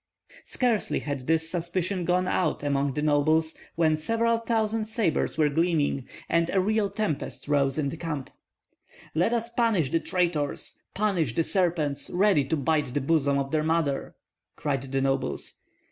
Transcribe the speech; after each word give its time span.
Scarcely 0.45 0.97
had 0.97 1.27
this 1.27 1.47
suspicion 1.51 2.05
gone 2.05 2.27
out 2.27 2.63
among 2.63 2.95
the 2.95 3.03
nobles 3.03 3.55
when 3.75 3.95
several 3.95 4.39
thousand 4.39 4.87
sabres 4.87 5.37
were 5.37 5.47
gleaming, 5.47 6.07
and 6.27 6.49
a 6.49 6.59
real 6.59 6.89
tempest 6.89 7.47
rose 7.47 7.77
in 7.77 7.89
the 7.89 7.97
camp. 7.97 8.31
"Let 9.13 9.31
us 9.31 9.49
punish 9.49 9.91
the 9.91 9.99
traitors, 9.99 10.81
punish 10.95 11.35
the 11.35 11.43
serpents, 11.43 12.09
ready 12.11 12.43
to 12.45 12.57
bite 12.57 12.95
the 12.95 13.01
bosom 13.01 13.37
of 13.37 13.51
their 13.51 13.61
mother!" 13.63 14.15
cried 14.55 14.81
the 14.91 15.01
nobles. 15.01 15.59